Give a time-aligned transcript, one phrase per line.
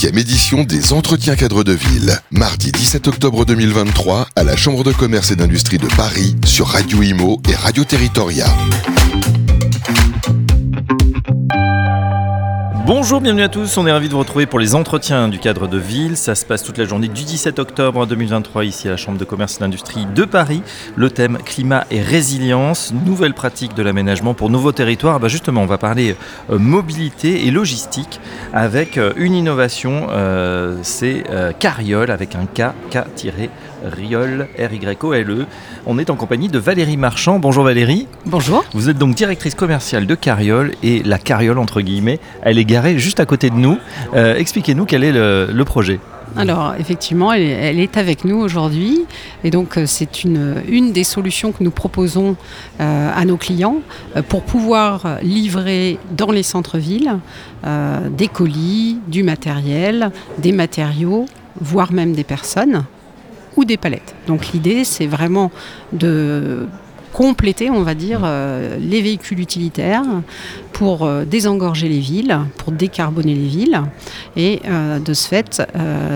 [0.00, 2.18] 17e édition des Entretiens cadres de ville.
[2.30, 7.02] Mardi 17 octobre 2023 à la Chambre de commerce et d'industrie de Paris sur Radio
[7.02, 8.46] Imo et Radio Territoria.
[12.92, 13.78] Bonjour, bienvenue à tous.
[13.78, 16.16] On est ravis de vous retrouver pour les entretiens du cadre de ville.
[16.16, 19.24] Ça se passe toute la journée du 17 octobre 2023 ici à la Chambre de
[19.24, 20.60] commerce et d'industrie de Paris.
[20.96, 25.20] Le thème climat et résilience, nouvelles pratiques de l'aménagement pour nouveaux territoires.
[25.20, 26.16] Bah justement, on va parler
[26.50, 28.18] euh, mobilité et logistique
[28.52, 30.08] avec euh, une innovation.
[30.10, 31.22] Euh, c'est
[31.60, 35.46] Cariole avec un K, K-Riol, R-Y-O-L-E.
[35.86, 37.38] On est en compagnie de Valérie Marchand.
[37.38, 38.08] Bonjour Valérie.
[38.26, 38.64] Bonjour.
[38.74, 42.64] Vous êtes donc directrice commerciale de Cariole et la Cariole entre guillemets, elle est
[42.96, 43.78] juste à côté de nous.
[44.14, 46.00] Euh, expliquez-nous quel est le, projet.
[46.36, 49.04] Alors effectivement, elle est, avec nous aujourd'hui
[49.44, 52.36] et donc euh, c'est une, une des solutions que nous proposons
[52.80, 53.78] euh, à nos clients
[54.28, 57.18] pour pouvoir livrer dans les centres-villes
[58.10, 61.26] des colis, du matériel, des matériaux,
[61.60, 62.84] voire même des personnes
[63.56, 64.14] ou des palettes.
[64.26, 65.50] Donc l'idée c'est vraiment
[65.92, 66.66] de
[67.12, 70.04] compléter, on va dire, euh, les véhicules utilitaires
[70.72, 73.82] pour euh, désengorger les villes, pour décarboner les villes.
[74.36, 75.62] Et euh, de ce fait,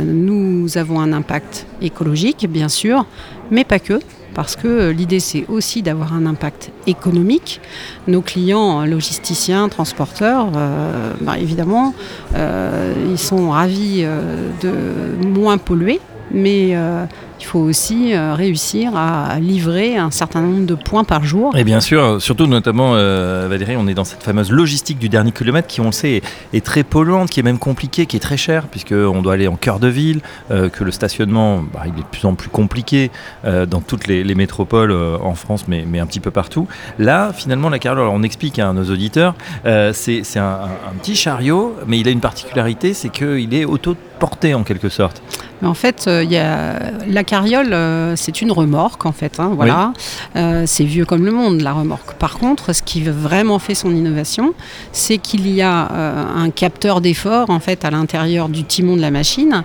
[0.05, 3.07] nous avons un impact écologique, bien sûr,
[3.51, 4.01] mais pas que.
[4.35, 7.61] Parce que l'idée, c'est aussi d'avoir un impact économique.
[8.09, 10.49] Nos clients, logisticiens, transporteurs,
[11.21, 11.95] bah, évidemment,
[12.35, 14.73] ils sont ravis de
[15.25, 16.01] moins polluer,
[16.35, 16.77] mais
[17.45, 21.55] il faut aussi euh, réussir à livrer un certain nombre de points par jour.
[21.57, 25.31] Et bien sûr, surtout notamment, euh, Valérie, on est dans cette fameuse logistique du dernier
[25.33, 28.39] kilomètre qui, on le sait, est, très polluante, qui est même compliquée, qui est très
[28.39, 32.03] chère, puisqu'on doit aller en cœur de ville, euh, que le stationnement, bah, il est
[32.03, 33.11] de plus en plus compliqué
[33.45, 36.67] dans toutes les, métropoles en France, mais, un petit peu partout.
[36.99, 39.35] Là, finalement, la carrière, on explique à nos auditeurs,
[39.93, 44.65] c'est un, un, petit chariot, mais il a une particularité, c'est qu'il est auto-porté en
[44.65, 45.23] quelque sorte.
[45.63, 46.75] Mais en fait, il y a
[47.09, 49.41] la carriole, euh, c'est une remorque en fait.
[49.41, 49.93] Hein, voilà,
[50.37, 52.15] euh, c'est vieux comme le monde la remorque.
[52.15, 54.55] Par contre, ce qui vraiment fait son innovation,
[54.93, 59.01] c'est qu'il y a euh, un capteur d'effort en fait à l'intérieur du timon de
[59.01, 59.63] la machine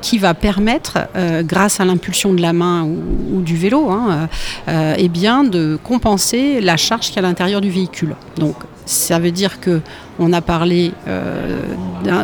[0.00, 0.98] qui va permettre,
[1.42, 4.28] grâce à l'impulsion de la main ou, du vélo, hein,
[4.68, 8.16] eh bien de compenser la charge qui est à l'intérieur du véhicule.
[8.36, 9.80] Donc ça veut dire que
[10.20, 11.58] on a parlé euh,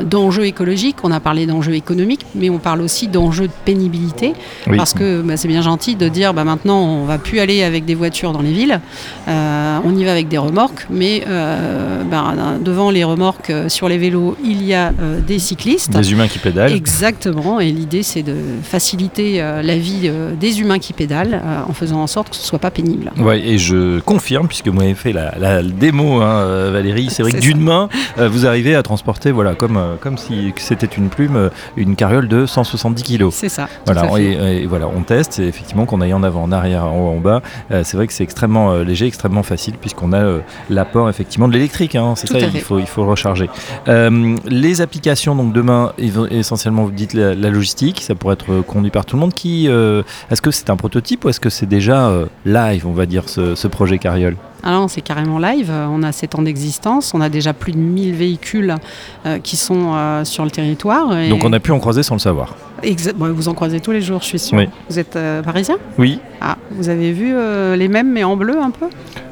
[0.04, 4.34] d'enjeux écologiques, on a parlé d'enjeux économiques, mais on parle aussi d'enjeux de pénibilité.
[4.76, 7.86] Parce que bah, c'est bien gentil de dire bah, maintenant on va plus aller avec
[7.86, 8.80] des voitures dans les villes,
[9.28, 13.96] euh, on y va avec des remorques, mais euh, bah, devant les remorques sur les
[13.96, 14.92] vélos, il y a
[15.26, 15.90] des cyclistes.
[15.90, 16.74] Des humains qui pédalent.
[16.74, 22.06] Exactement, et l'idée c'est de faciliter la vie des humains qui pédalent en faisant en
[22.06, 23.10] sorte que ce ne soit pas pénible.
[23.18, 27.38] Oui, et je confirme, puisque vous avez fait la, démo, hein, Valérie, c'est vrai que
[27.38, 27.85] d'une main,
[28.18, 31.96] euh, vous arrivez à transporter, voilà, comme, euh, comme si c'était une plume, euh, une
[31.96, 33.28] carriole de 170 kg.
[33.30, 33.68] C'est ça.
[33.84, 37.16] Voilà, et, voilà, on teste, et effectivement, qu'on aille en avant, en arrière, en haut,
[37.16, 40.38] en bas, c'est vrai que c'est extrêmement léger, extrêmement facile, puisqu'on a
[40.70, 43.48] l'apport effectivement de l'électrique, hein, c'est ça, il faut, il faut recharger.
[43.86, 45.92] les applications, donc demain,
[46.30, 49.34] essentiellement, vous dites la, logistique, ça pourrait être conduit par tout le monde.
[49.34, 52.12] Qui, est-ce que c'est un prototype ou est-ce que c'est déjà
[52.44, 54.36] live, on va dire, ce, ce projet Carriole?
[54.66, 55.70] Alors, c'est carrément live.
[55.70, 57.14] On a 7 ans d'existence.
[57.14, 58.74] On a déjà plus de 1000 véhicules
[59.24, 61.10] euh, qui sont euh, sur le territoire.
[61.28, 62.56] Donc, on a pu en croiser sans le savoir.
[63.16, 64.60] vous en croisez tous les jours, je suis sûr.
[64.90, 65.76] Vous êtes euh, parisien?
[65.98, 66.18] Oui.
[66.40, 67.32] Ah, vous avez vu
[67.76, 68.86] les mêmes, mais en bleu un peu?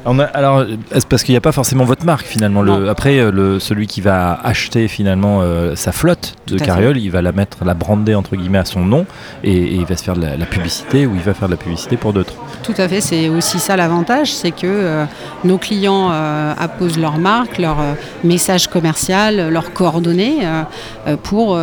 [0.05, 0.65] Alors,
[1.09, 2.61] parce qu'il n'y a pas forcément votre marque finalement.
[2.61, 7.09] Le, après, euh, le, celui qui va acheter finalement euh, sa flotte de carriole, il
[7.09, 9.05] va la mettre, la brander entre guillemets à son nom
[9.43, 11.97] et, il va se faire de la, publicité ou il va faire de la publicité
[11.97, 12.33] pour d'autres.
[12.63, 15.05] Tout à fait, c'est aussi ça l'avantage, c'est que euh,
[15.43, 16.09] nos clients
[16.57, 17.77] apposent leur marque, leur
[18.23, 20.39] message commercial, leurs coordonnées
[21.23, 21.59] pour,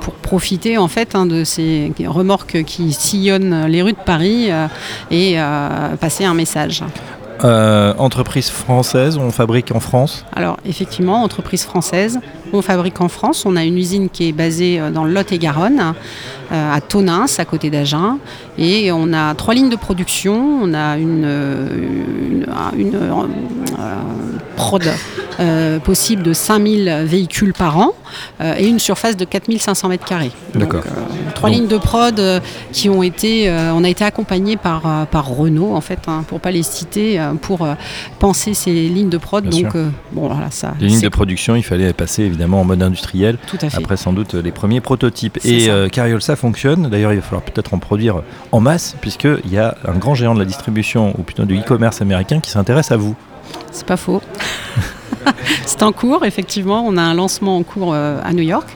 [0.00, 4.50] pour profiter en fait hein, de ces remorques qui sillonnent les rues de Paris
[5.10, 5.36] et
[6.00, 6.82] passer un message.
[7.44, 12.20] Euh, entreprise française, on fabrique en France Alors effectivement, entreprise française,
[12.52, 13.46] on fabrique en France.
[13.46, 15.94] On a une usine qui est basée euh, dans le Lot-et-Garonne,
[16.52, 18.18] euh, à Tonins, à côté d'Agen.
[18.58, 20.60] Et on a trois lignes de production.
[20.62, 21.26] On a une,
[22.76, 22.96] une,
[24.56, 24.82] prod
[25.84, 27.92] possible de 5000 véhicules par an
[28.40, 30.32] et une surface de 4500 mètres carrés.
[30.54, 30.84] D'accord
[31.40, 32.40] trois lignes de prod euh,
[32.72, 36.22] qui ont été, euh, on a été accompagné par, euh, par Renault en fait, hein,
[36.26, 37.66] pour pas les citer, pour
[38.18, 39.44] penser ces lignes de prod.
[39.48, 39.74] donc
[40.12, 40.74] bon voilà ça.
[40.80, 43.38] Les lignes de production, il fallait passer évidemment en mode industriel.
[43.46, 43.78] Tout à fait.
[43.78, 45.38] Après sans doute les premiers prototypes.
[45.44, 46.88] Et Carriol ça fonctionne.
[46.88, 48.22] D'ailleurs, il va falloir peut-être en produire
[48.52, 52.02] en masse puisqu'il y a un grand géant de la distribution ou plutôt du e-commerce
[52.02, 53.14] américain qui s'intéresse à vous.
[53.72, 54.20] C'est pas faux.
[55.66, 56.84] c'est en cours, effectivement.
[56.86, 58.68] On a un lancement en cours à New York.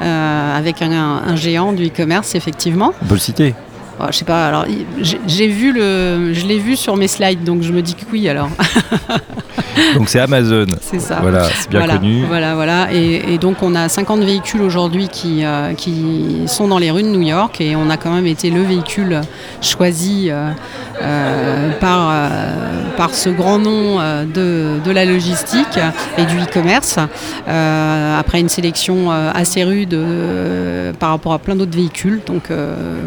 [0.00, 2.92] avec un, un géant du e-commerce, effectivement.
[3.02, 3.54] On peut le citer
[3.98, 4.46] Oh, je sais pas.
[4.46, 4.66] Alors,
[5.26, 8.28] j'ai vu le, je l'ai vu sur mes slides, donc je me dis que oui.
[8.28, 8.50] Alors.
[9.94, 10.66] donc c'est Amazon.
[10.82, 11.20] C'est ça.
[11.22, 12.24] Voilà, c'est bien connu.
[12.26, 12.92] Voilà, voilà.
[12.92, 17.08] Et, donc on a 50 véhicules aujourd'hui qui, euh, qui sont dans les rues de
[17.08, 19.22] New York, et on a quand même été le véhicule
[19.62, 20.50] choisi euh,
[21.02, 22.12] euh, par
[22.96, 25.78] par ce grand nom de, de, la logistique
[26.16, 26.98] et du e-commerce.
[27.46, 29.98] après une sélection assez rude
[30.98, 32.22] par rapport à plein d'autres véhicules.
[32.26, 32.50] Donc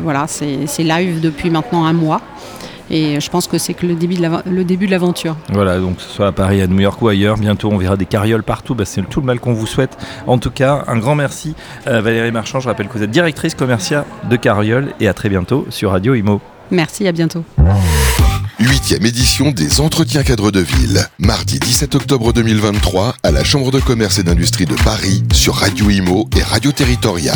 [0.03, 2.21] voilà, c'est live depuis maintenant un mois.
[2.91, 4.15] Et je pense que c'est que le début
[4.85, 5.35] de l'aventure.
[5.49, 7.97] Voilà, donc que ce soit à Paris, à New York ou ailleurs, bientôt on verra
[7.97, 8.73] des carrioles partout.
[8.73, 9.97] Bah, c'est tout le mal qu'on vous souhaite.
[10.27, 11.55] En tout cas, un grand merci
[11.87, 12.59] euh, Valérie Marchand.
[12.59, 16.15] Je rappelle que vous êtes directrice commerciale de Carriole et à très bientôt sur Radio
[16.15, 16.41] Imo.
[16.71, 17.43] Merci, à bientôt.
[18.59, 21.07] Huitième édition des Entretiens cadres de ville.
[21.17, 25.89] Mardi 17 octobre 2023 à la Chambre de commerce et d'industrie de Paris sur Radio
[25.89, 27.33] Imo et Radio Territoria.